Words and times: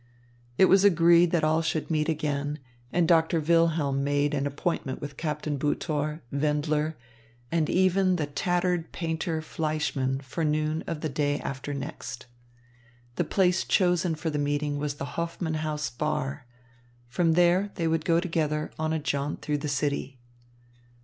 It 0.57 0.65
was 0.65 0.83
agreed 0.83 1.29
that 1.29 1.43
all 1.43 1.61
should 1.61 1.91
meet 1.91 2.09
again, 2.09 2.57
and 2.91 3.07
Doctor 3.07 3.39
Wilhelm 3.39 4.03
made 4.03 4.33
an 4.33 4.47
appointment 4.47 4.99
with 4.99 5.15
Captain 5.15 5.59
Butor, 5.59 6.21
Wendler, 6.33 6.95
and 7.51 7.69
even 7.69 8.15
the 8.15 8.25
tattered 8.25 8.91
painter, 8.91 9.43
Fleischmann, 9.43 10.19
for 10.21 10.43
noon 10.43 10.83
of 10.87 11.01
the 11.01 11.07
day 11.09 11.39
after 11.41 11.71
next. 11.71 12.25
The 13.17 13.23
place 13.23 13.63
chosen 13.63 14.15
for 14.15 14.31
the 14.31 14.39
meeting 14.39 14.79
was 14.79 14.95
the 14.95 15.05
Hoffman 15.05 15.53
House 15.61 15.91
bar. 15.91 16.47
From 17.07 17.33
there, 17.33 17.69
they 17.75 17.87
would 17.87 18.03
go 18.03 18.19
together 18.19 18.71
on 18.79 18.93
a 18.93 18.97
jaunt 18.99 19.43
through 19.43 19.59
the 19.59 19.67
city. 19.69 20.17